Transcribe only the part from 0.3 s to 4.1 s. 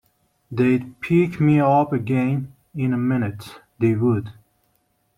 They’d pick me up again in a minute, they